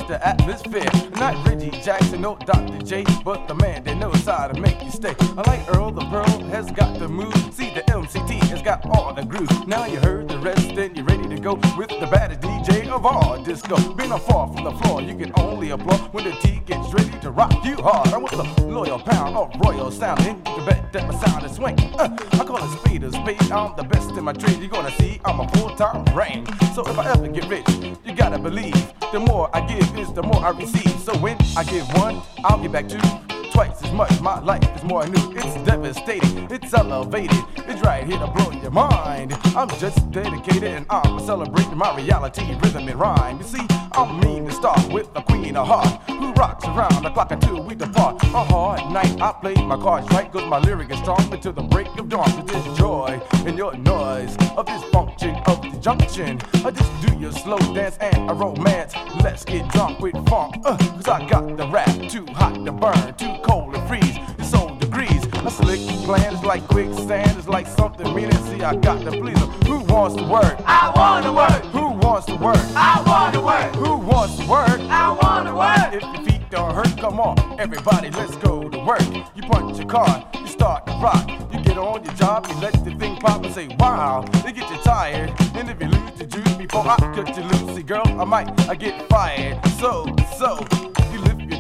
[0.10, 0.90] The atmosphere.
[1.20, 2.80] Not Reggie Jackson, no Dr.
[2.84, 5.16] J, but the man that knows how to make you stay.
[5.20, 7.36] Unlike Earl, the Pearl has got the move.
[7.54, 9.68] See, the MCT has got all the groove.
[9.68, 13.06] Now you heard the rest, and you're ready to go with the baddest DJ of
[13.06, 13.78] all disco.
[13.94, 17.20] Being a far from the floor, you can only applaud when the T gets ready
[17.20, 18.08] to rock you hard.
[18.08, 21.46] I'm with the loyal pound of royal sound, and you can bet that my sound
[21.46, 21.80] is swing.
[22.00, 23.52] Uh, I call it speed of speed.
[23.52, 24.58] I'm the best in my trade.
[24.60, 26.48] You're gonna see I'm a full-time brain.
[26.74, 27.70] So if I ever get rich,
[28.04, 28.74] you gotta believe.
[29.12, 30.98] The more I give the more I receive.
[31.02, 33.39] So when I give one, I'll get back two.
[33.52, 35.34] Twice as much, my life is more new.
[35.36, 37.44] It's devastating, it's elevated.
[37.58, 39.34] It's right here to blow your mind.
[39.56, 43.38] I'm just dedicated and I'm celebrating my reality, rhythm and rhyme.
[43.38, 47.10] You see, I'm mean to start with the queen of heart who rocks around the
[47.10, 48.22] clock until we depart.
[48.24, 51.64] A hard night, I play my cards right, cause my lyric is strong until the
[51.64, 52.26] break of dawn.
[52.26, 56.40] Cause there's joy in your noise of this function of the junction.
[56.66, 58.94] I just do your slow dance and a romance.
[59.24, 63.16] Let's get drunk with funk, uh, cause I got the rap too hot to burn,
[63.16, 64.18] too cold to freeze.
[64.38, 65.26] It's on degrees.
[65.48, 68.38] A slick plan is like quicksand, it's like something meaning.
[68.48, 69.48] See, I got the pleaser.
[69.70, 70.56] Who wants to work?
[70.66, 71.64] I want to work.
[71.74, 72.66] Who wants to work?
[72.76, 73.76] I want to work.
[73.76, 74.80] Who wants to work?
[75.04, 75.94] I want to work.
[75.94, 79.08] If your feet don't hurt, come on, everybody, let's go to work.
[79.36, 81.28] You punch your card, you start to rock.
[81.52, 84.26] You get on your job, you let the thing pop and say, wow.
[84.44, 87.76] They get you tired, and if you lose the juice before I cut you loose,
[87.76, 89.58] see, girl, I might I get fired.
[89.82, 89.92] So,
[90.38, 91.09] so, you lift your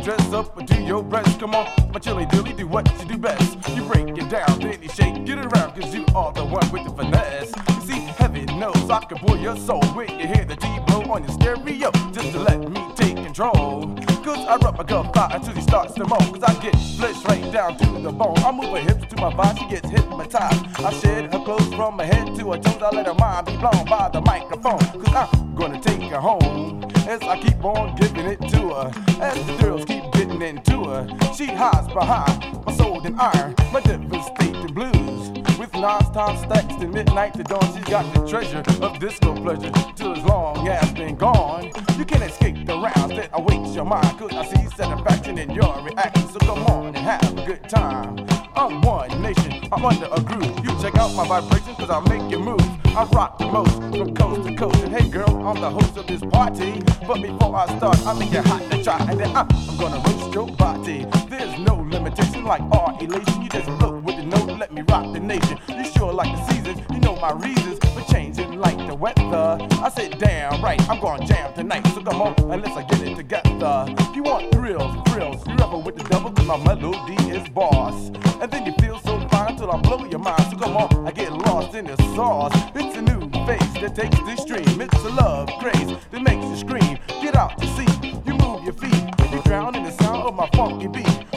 [0.10, 1.40] dress up and do your best.
[1.40, 3.58] Come on, my chili dilly, do what you do best.
[3.76, 6.84] You break it down, then you shake it around, cause you are the one with
[6.84, 7.54] the finesse.
[7.76, 11.04] You see, heaven knows I can pull your soul when you hear the T blow
[11.14, 14.09] on your stereo, just to let me take control.
[14.24, 16.20] Cause I rub my girl thigh until she starts to moan.
[16.34, 18.38] Cause I get flesh right down to the bone.
[18.40, 20.66] I move her hips to my body, she gets hypnotized.
[20.80, 22.82] I shed her clothes from her head to her toes.
[22.82, 24.80] I let her mind be blown by the microphone.
[24.80, 26.84] Cause I'm gonna take her home.
[27.08, 28.92] As I keep on giving it to her.
[29.22, 31.08] As the girls keep getting into her.
[31.36, 33.56] She hides behind my soul and iron.
[33.72, 35.49] My devastating blues.
[35.60, 39.70] With non-stop stacks to midnight to dawn, she's got the treasure of disco pleasure.
[39.94, 41.66] Till as long as been gone,
[41.98, 44.18] you can't escape the rounds that awaits your mind.
[44.18, 46.30] Cause I see satisfaction in your reaction.
[46.30, 48.26] So come on and have a good time.
[48.56, 50.64] I'm one nation, I'm under a groove.
[50.64, 52.62] You check out my vibrations cause I make you move.
[52.86, 54.82] I rock the most from coast to coast.
[54.82, 56.82] And hey girl, I'm the host of this party.
[57.06, 58.98] But before I start, I make it hot to try.
[59.10, 59.48] And then I'm
[59.78, 61.06] gonna roast your body.
[61.40, 63.42] There's no limitation like our elation.
[63.42, 65.58] You just float with the note, let me rock the nation.
[65.70, 69.58] You sure like the seasons, you know my reasons for changing like the weather.
[69.82, 71.88] I said, damn right, I'm gonna jam tonight.
[71.94, 73.86] So come on, and let's uh, get it together.
[74.14, 78.10] You want thrills, thrills, you rebel with the devil, cause my melody is boss.
[78.42, 80.44] And then you feel so fine till I blow your mind.
[80.52, 82.52] So come on, I get lost in the sauce.
[82.76, 84.82] It's a new face that takes the stream.
[84.82, 87.00] It's a love craze that makes you scream.
[87.22, 89.06] Get out to sea, you move your feet.
[89.32, 91.29] You drown in the sound of my funky beat.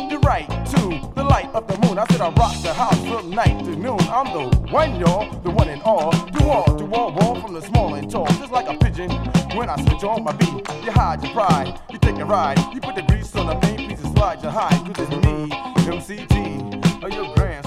[2.02, 4.00] I said I rock the house from night to noon.
[4.10, 6.10] I'm the one, y'all, the one and all.
[6.10, 8.26] Do all, do all, wall from the small and tall.
[8.26, 9.08] Just like a pigeon
[9.56, 10.68] when I switch on my beat.
[10.84, 12.58] You hide your pride, you take a ride.
[12.74, 14.76] You put the grease on the main piece and slide your high.
[14.92, 15.48] Cause it's me,
[15.86, 17.61] MCT, or your Grand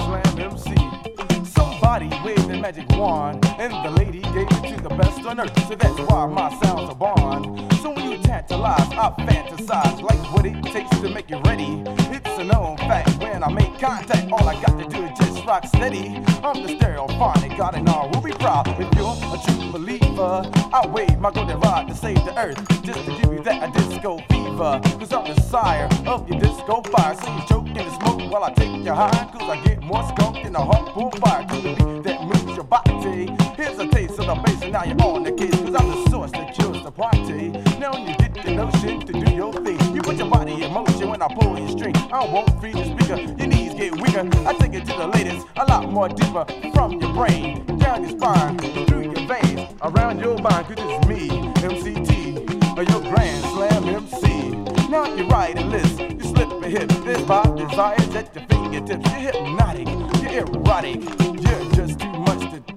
[1.95, 5.57] Body with a magic wand, and the lady gave it to the best on earth.
[5.65, 7.69] So that's why my sounds are born.
[7.81, 11.83] So when you tantalize, I fantasize like what it takes to make you ready.
[12.13, 15.45] It's a known fact when I make contact, all I got to do is just
[15.45, 16.21] rock steady.
[16.43, 18.67] I'm the stereophonic, God and all will be proud.
[18.67, 23.05] If you're a true believer, I wave my golden rod to save the earth, just
[23.05, 24.81] to give you that a disco fever.
[24.99, 27.15] Cause I'm the sire of your disco fire.
[27.15, 29.29] So you choke in the smoke while I take your high.
[29.31, 31.84] Cause I get more skunk than a hot pool fire.
[31.85, 33.31] That moves your body.
[33.55, 35.51] Here's a taste of the bass, and now you're on the case.
[35.51, 37.49] Cause I'm the source that kills the party.
[37.79, 39.79] Now you get the notion to do your thing.
[39.93, 41.95] You put your body in motion when I pull your string.
[42.11, 43.21] I won't free the speaker.
[43.21, 44.27] Your knees get weaker.
[44.47, 46.45] I take it to the latest, a lot more deeper.
[46.73, 48.57] From your brain, down your spine,
[48.87, 50.65] through your veins, around your mind.
[50.65, 51.29] Cause it's me,
[51.61, 54.89] MCT, or your Grand Slam MC.
[54.89, 56.89] Now you write a list, you slip a hip.
[57.05, 59.05] There's five desires at your fingertips.
[59.11, 59.87] You're hypnotic,
[60.21, 61.01] you're erotic,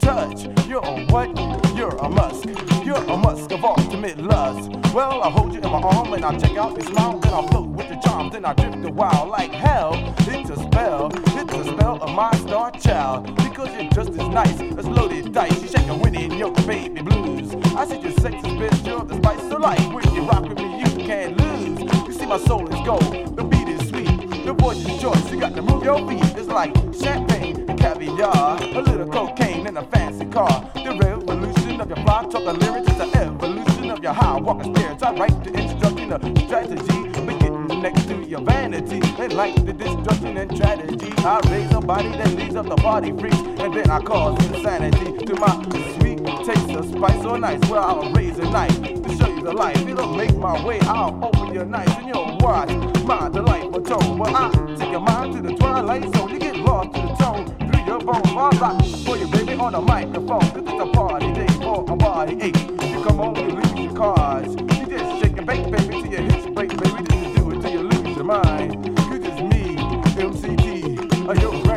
[0.08, 0.48] touch.
[0.66, 1.28] You're a what?
[1.76, 2.48] You're a musk.
[2.82, 4.70] You're a musk of ultimate lust.
[4.94, 7.18] Well, I hold you in my arm and I check out your smile.
[7.18, 8.30] Then I float with the charm.
[8.30, 9.92] Then I drift a while like hell.
[10.20, 11.10] It's a spell.
[11.12, 13.36] It's a spell of my star child.
[13.36, 15.60] Because you're just as nice as loaded dice.
[15.60, 17.54] You shake a winnie in your baby blues.
[17.76, 18.86] I see your sex is.
[18.86, 19.92] You're the spice of life.
[19.92, 21.80] When you rock with me, you can't lose.
[22.06, 23.36] You see, my soul is gold.
[23.36, 24.46] The beat is sweet.
[24.46, 25.30] The voice is choice.
[25.30, 26.24] You got to move your feet.
[26.38, 27.37] It's like champagne
[27.78, 28.60] caviar.
[28.60, 30.70] A little cocaine and a fancy car.
[30.74, 34.74] The revolution of your fly talk the lyrics is the evolution of your high walking
[34.74, 35.02] spirits.
[35.02, 36.98] I write the instruction of strategy.
[37.26, 39.00] But getting next to your vanity.
[39.18, 41.12] And like the destruction and tragedy.
[41.18, 43.36] I raise a body that leads up the party freaks.
[43.36, 45.52] And then I cause insanity to my
[45.98, 47.60] sweet taste of spice or nice.
[47.68, 49.76] Well, I'll raise a knife to show you the life.
[49.86, 50.80] It'll make my way.
[50.82, 52.70] I'll open your nights and you'll watch
[53.04, 54.18] my delightful tone.
[54.18, 56.30] Well, I take your mind to the twilight zone.
[56.30, 57.67] You get lost to the tone
[57.98, 58.62] your bones.
[58.62, 60.40] I'll for you, baby, on the microphone.
[60.52, 62.56] This is a party day for a body ache.
[62.56, 64.54] You come home, you lose your cards.
[64.54, 67.16] You just shake and bake, baby, till your hips break, baby.
[67.16, 68.86] Is do it till you lose your mind.
[68.86, 71.67] You just me, MCT, or your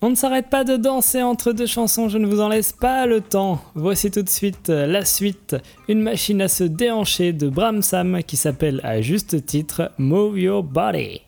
[0.00, 3.06] On ne s'arrête pas de danser entre deux chansons, je ne vous en laisse pas
[3.06, 3.58] le temps.
[3.74, 5.56] Voici tout de suite euh, la suite,
[5.88, 10.62] une machine à se déhancher de Bram Sam qui s'appelle à juste titre Move Your
[10.62, 11.23] Body.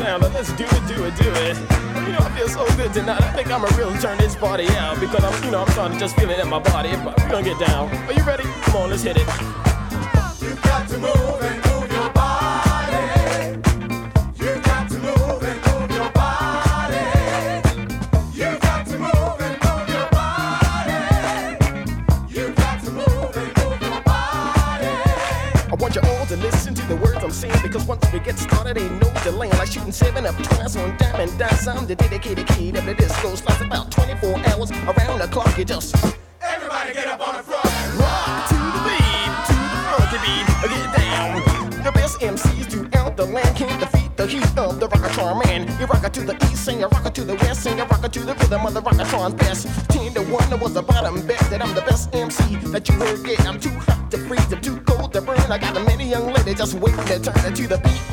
[0.00, 1.56] Let's do it, do it, do it.
[2.06, 3.20] You know, I feel so good tonight.
[3.20, 6.00] I think I'ma really turn this party out because I'm, you know, I'm starting to
[6.00, 6.90] just feel it in my body.
[7.04, 7.90] But we're gonna get down.
[8.06, 8.44] Are you ready?
[8.62, 9.26] Come on, let's hit it.
[10.40, 11.51] You got to move and
[31.64, 31.76] dice.
[31.76, 33.34] I'm the dedicated kid of the disco.
[33.34, 35.56] Slots about 24 hours around the clock.
[35.58, 35.94] You just
[36.40, 37.64] Everybody get up on the front.
[37.98, 40.46] rock to the beat, to the funky beat.
[40.62, 41.84] Get down.
[41.84, 45.62] The best MCs throughout the land can't defeat the heat of the rockatron man.
[45.80, 47.84] You rock it to the east, and you rock it to the west, and you
[47.84, 49.66] rock it to the rhythm of the rockatron's best.
[49.90, 53.24] Ten to one was the bottom bet that I'm the best MC that you heard
[53.24, 53.40] get.
[53.46, 55.38] I'm too hot to freeze, I'm too cold to burn.
[55.50, 58.11] I got a many young ladies just waiting to turn it to the beat.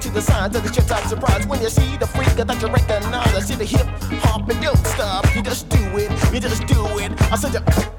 [0.00, 2.68] to the signs of the charts, I'm surprise when you see the freak that you
[2.68, 3.34] recognize.
[3.34, 3.86] I see the hip
[4.24, 5.34] hop and don't stop.
[5.34, 7.12] You just do it, you just do it.
[7.32, 7.89] I said you.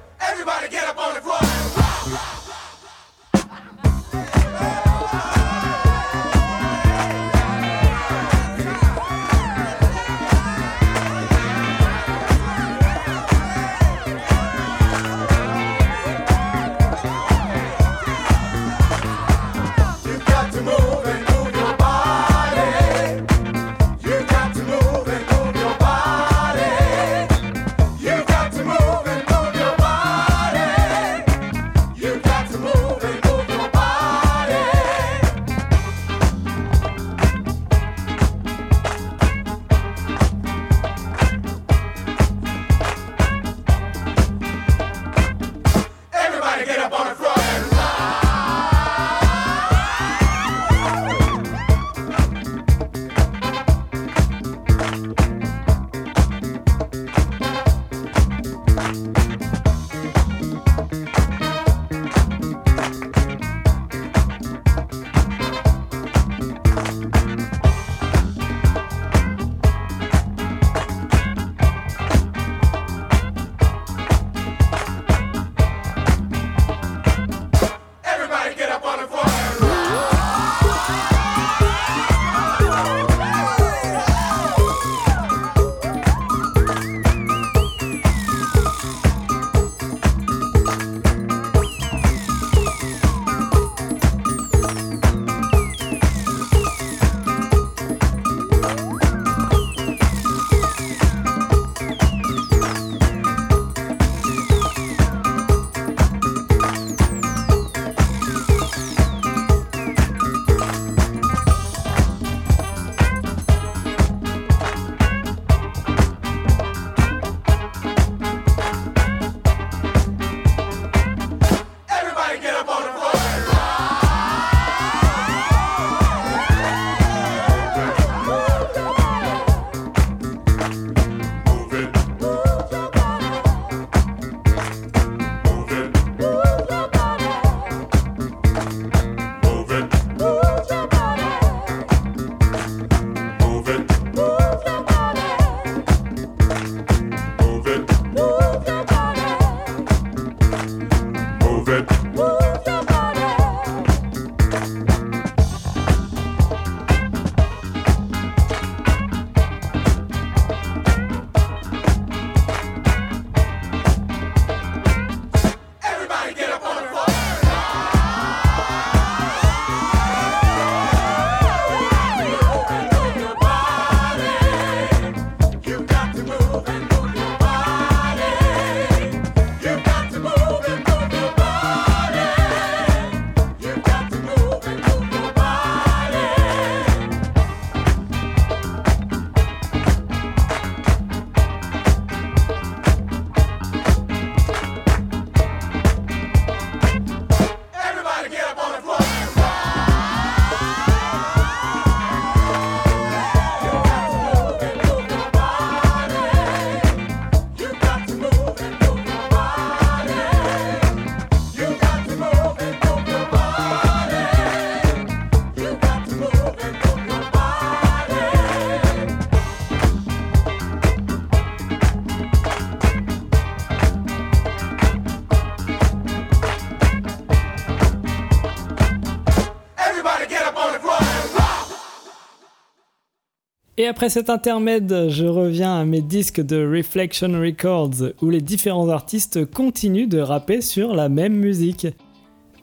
[234.01, 239.45] Après cet intermède, je reviens à mes disques de Reflection Records où les différents artistes
[239.45, 241.85] continuent de rapper sur la même musique.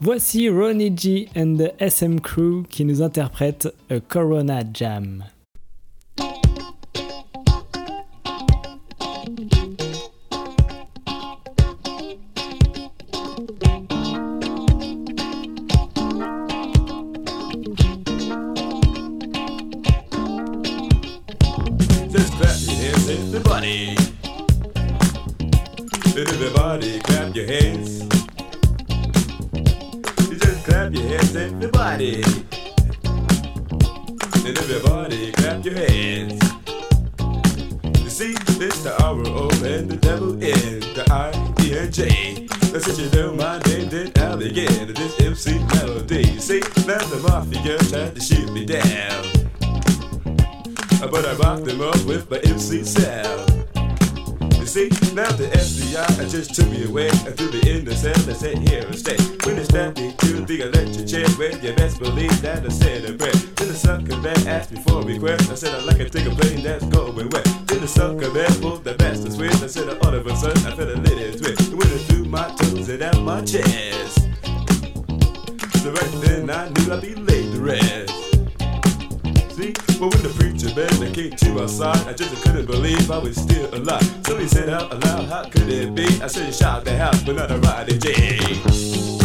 [0.00, 5.22] Voici Ronnie G and the SM Crew qui nous interprètent A Corona Jam.
[41.90, 42.46] J.
[42.72, 46.38] Now since you know my name, did I'll begin this MC melody.
[46.38, 49.24] See, now the mafia tried to shoot me down.
[51.10, 53.57] But I rocked them up with my MC sound.
[54.68, 58.36] See, now the FBI just took me away and threw me in the cell and
[58.36, 59.16] said, here and stay.
[59.48, 63.14] When strapped me to the electric chair, well, you best believe that I said a
[63.14, 63.32] prayer.
[63.32, 65.50] Then the sucker man asked me for a request.
[65.50, 67.66] I said, I'd like to take a plane that's going west.
[67.66, 69.56] Then the sucker man pulled the best of switch.
[69.62, 71.72] I said, all of a sudden, I felt a little twist.
[71.72, 74.20] It went through my toes and out my chest.
[75.80, 78.17] So right then I knew I'd be laid to rest.
[79.58, 83.18] But when the preacher bent the came to my side, I just couldn't believe I
[83.18, 84.04] was still alive.
[84.24, 86.06] So he said out aloud, how could it be?
[86.22, 89.17] I said, shot the house, but not a Roddy J.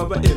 [0.00, 0.30] of an.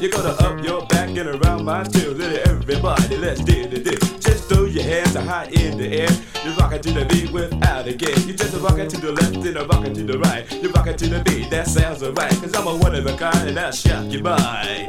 [0.00, 2.18] You're gonna up your back and around my tunes.
[2.20, 4.00] And everybody, let's do the dip.
[4.20, 6.10] Just throw your hands high in the air.
[6.44, 8.16] You rock it to the beat without a gap.
[8.26, 10.50] You just rock it to the left and a rock it to the right.
[10.62, 12.32] You rock it to the beat, that sounds alright.
[12.32, 14.86] Cause I'm a one of a kind and I'll shock you by.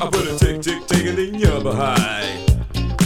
[0.00, 2.50] I put a tick tick ticking in your behind.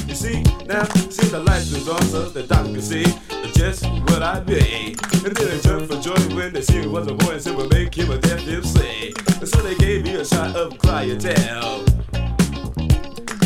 [0.09, 3.32] You see, now, see the lights is on so the doctor can see
[3.63, 4.97] just what I be.
[5.25, 7.57] And then they jump for joy when they see me was a boy and said,
[7.71, 9.15] make him a deaf MC.
[9.39, 11.87] And so they gave me a shot of clientele.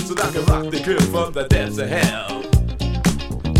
[0.06, 2.42] So that I can rock the crib from the depths of hell.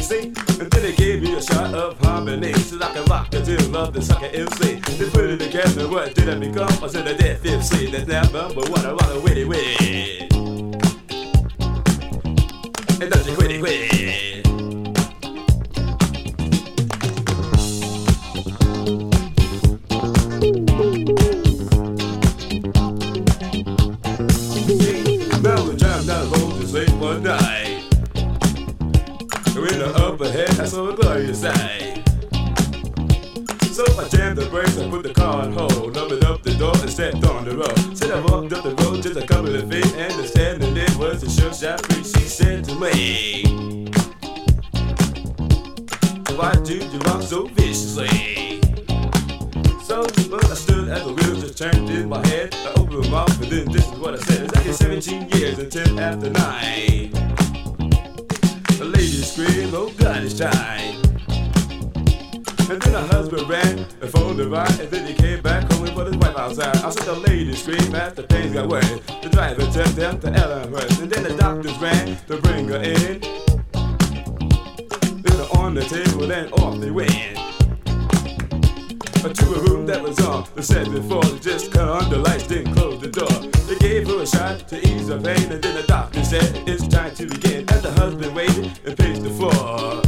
[0.01, 0.33] See?
[0.59, 3.77] And then they gave me a shot of harmony So I can rock the tune
[3.77, 6.73] of the sucker MC They put it together, what did I become?
[6.83, 10.21] I said a deaf MC That's now number one, I want to witty witty
[13.01, 14.26] And don't you quit quit
[27.07, 27.17] one
[29.69, 32.03] in the upper head, that's what glorious sight.
[33.71, 36.73] So I jammed the brakes, and put the car on hold, opened up the door
[36.81, 37.97] and stepped on the road.
[37.97, 40.99] Said I walked up the road just a couple of feet, and the standing there
[40.99, 41.85] was the sure shot.
[41.95, 43.89] She said to me,
[46.37, 48.46] Why did you rock so viciously?
[49.97, 52.55] But I stood as the wheels just turned in my head.
[52.55, 54.43] I opened my mouth, and then this is what I said.
[54.43, 57.11] It's like 17 years and 10 after 9.
[58.77, 61.01] The lady screamed, oh God, it's time.
[62.69, 65.91] And then her husband ran and phoned the ride, and then he came back and
[65.95, 66.77] put his wife outside.
[66.77, 69.01] I said the lady screamed after things got worse.
[69.23, 73.21] The driver took them the Elmhurst, and then the doctors ran to bring her in.
[75.23, 77.46] Then her on the table, then off they went.
[79.17, 81.23] To a room that was on the said before.
[81.23, 83.29] They just cut on the lights, then close the door.
[83.67, 86.87] They gave her a shot to ease her pain, and then the doctor said it's
[86.87, 87.69] time to begin.
[87.69, 90.01] As the husband waited and paced the floor.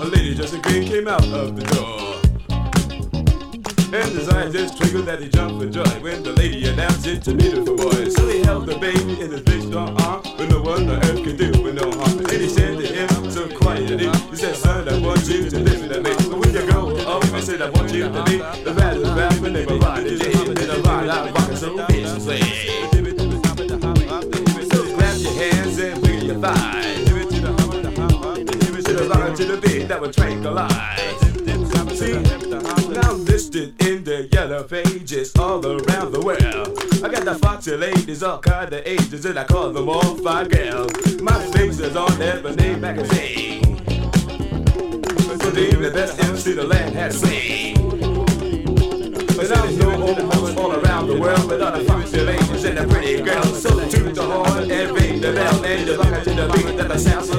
[0.00, 2.01] A lady dressed in green came out of the door.
[3.94, 7.34] And eyes just triggered that he jumped for joy when the lady announced it's a
[7.34, 8.08] beautiful boy.
[8.08, 11.22] So he held the baby in his big strong arm with no one on earth
[11.22, 12.18] could do with no harm.
[12.18, 15.90] And he said to him so quietly, he said, son, I want you to listen
[15.90, 16.10] to me.
[16.16, 19.42] But when you grow up, I said, I want you to be the baddest rapper
[19.42, 20.32] when they riding J.
[20.32, 22.40] And then I ride out rocking so viciously.
[24.72, 27.04] So clap your hands and wiggle your thighs.
[28.84, 31.31] To the line, to the beat that would tranquilize.
[32.02, 32.18] See,
[32.88, 36.76] now listed in the yellow pages all around the world.
[37.04, 40.50] I got the foxy ladies, all kind of ages, and I call them all five
[40.50, 40.90] girls.
[41.20, 43.76] My is on Ebony magazine.
[45.38, 47.76] for being the best MC the land has seen.
[49.36, 53.22] There's no old hoes all around the world with other functional ladies and the pretty
[53.22, 53.62] girls.
[53.62, 57.00] So toot the horn and ring the bell and rock it to the beat that
[57.00, 57.31] sounds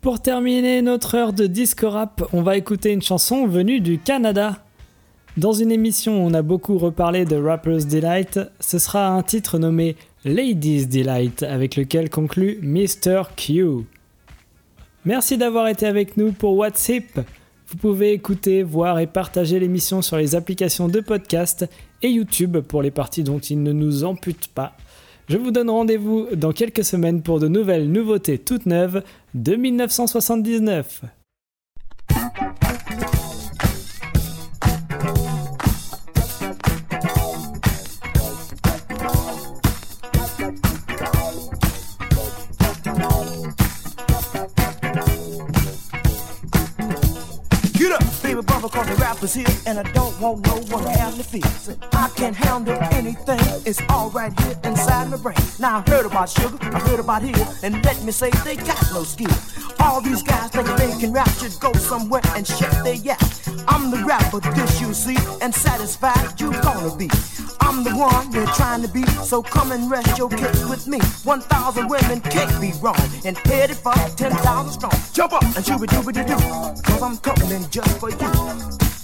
[0.00, 4.64] Pour terminer notre heure de disco rap, on va écouter une chanson venue du Canada.
[5.36, 9.58] Dans une émission où on a beaucoup reparlé de Rapper's Delight, ce sera un titre
[9.58, 13.22] nommé Ladies Delight avec lequel conclut Mr.
[13.36, 13.86] Q.
[15.04, 17.20] Merci d'avoir été avec nous pour What's Hip.
[17.68, 21.66] Vous pouvez écouter, voir et partager l'émission sur les applications de podcast
[22.02, 24.74] et YouTube pour les parties dont il ne nous ampute pas.
[25.28, 29.02] Je vous donne rendez-vous dans quelques semaines pour de nouvelles nouveautés toutes neuves
[29.34, 31.02] de 1979.
[48.66, 51.76] Cause the rapper's here, and I don't want no one to have feel.
[51.92, 55.36] I can handle anything, it's all right here inside my brain.
[55.60, 58.82] Now I heard about sugar, I heard about here, and let me say they got
[58.92, 59.30] no skill.
[59.78, 63.22] All these guys think they can rap should go somewhere and shut their yap.
[63.68, 67.08] I'm the rapper, this you see, and satisfied you gonna be.
[67.68, 70.98] I'm the one you're trying to be, so come and rest your case with me.
[71.24, 72.96] 1,000 women can't be wrong,
[73.26, 74.92] and headed for 10,000 strong.
[75.12, 78.16] Jump up and shooby dooby doo doo, cause I'm coming just for you.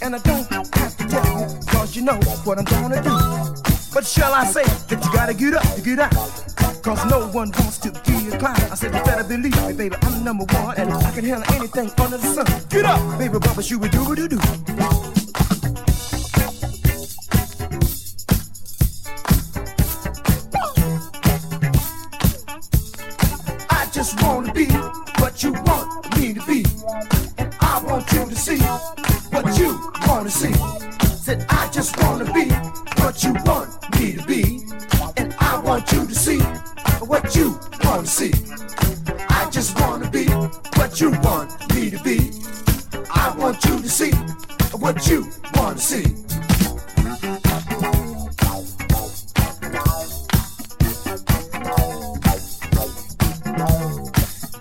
[0.01, 3.13] And I don't have to tell you, cause you know what I'm gonna do.
[3.93, 6.15] But shall I say that you gotta get up to get out?
[6.83, 8.57] Cause no one wants to be a clown.
[8.73, 11.91] I said you better believe me, baby, I'm number one, and I can handle anything
[12.01, 12.47] under the sun.
[12.71, 15.14] Get up, baby, bubba, shooby dooby doo doo.
[28.57, 28.65] See
[29.31, 30.53] what you wanna see.
[31.25, 32.49] Said I just wanna be
[33.03, 34.63] what you want me to be.
[35.17, 36.41] And I want you to see
[37.01, 38.33] what you wanna see.
[39.29, 40.27] I just wanna be
[40.79, 42.31] what you want me to be.
[43.11, 44.13] I want you to see
[44.73, 46.05] what you wanna see.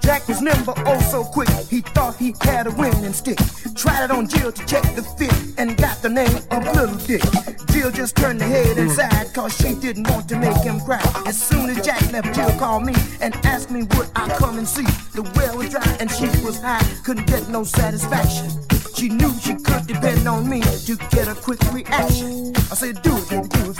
[0.01, 1.52] Jack was nimble, oh so quick.
[1.73, 3.39] He thought he had a winning stick.
[3.73, 7.23] Tried it on Jill to check the fit and got the name of Little Dick.
[7.71, 11.01] Jill just turned her head inside cause she didn't want to make him cry.
[11.25, 14.67] As soon as Jack left, Jill called me and asked me would I come and
[14.67, 14.85] see.
[15.15, 18.51] The well was dry and she was high, couldn't get no satisfaction.
[18.93, 22.55] She knew she could depend on me to get a quick reaction.
[22.55, 23.77] I said, do it, baby, do it.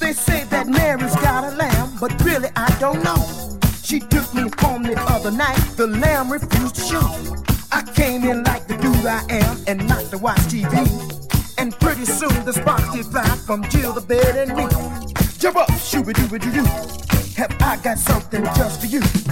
[0.00, 3.57] They say that Mary's got a lamb, but really I don't know.
[3.88, 7.34] She took me home the other night, the lamb refused to show.
[7.72, 10.76] I came in like the dude I am and not to watch TV.
[11.56, 14.64] And pretty soon the sparks did fly from Jill, the bed, and me.
[15.38, 16.66] Jump up, shooby dooby doo doo.
[17.40, 19.27] Have I got something just for you?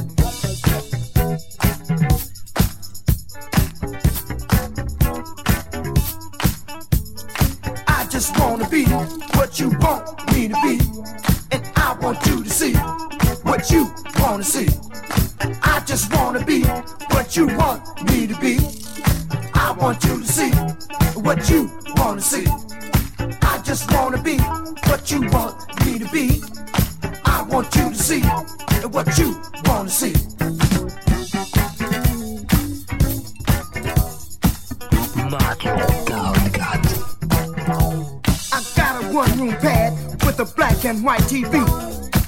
[41.27, 41.55] TV.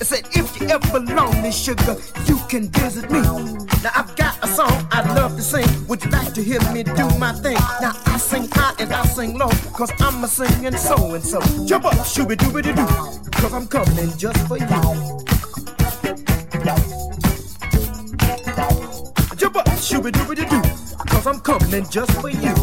[0.01, 1.96] It said, if you ever lonely, sugar,
[2.26, 3.20] you can visit me.
[3.20, 5.66] Now I've got a song I'd love to sing.
[5.86, 7.59] Would you like to hear me do my thing?
[7.80, 11.40] Now I sing high and I sing low, cause I'm a singing so and so.
[11.66, 14.66] Jump up, shooby dooby doo cause I'm coming just for you.
[19.36, 22.57] Jump up, shooby dooby doo doo, I'm coming just for you.